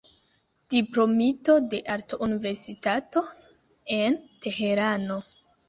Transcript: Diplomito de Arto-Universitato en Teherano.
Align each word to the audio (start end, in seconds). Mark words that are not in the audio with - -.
Diplomito 0.73 1.57
de 1.73 1.83
Arto-Universitato 1.97 3.23
en 4.01 4.19
Teherano. 4.41 5.23